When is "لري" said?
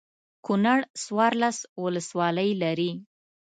2.63-2.91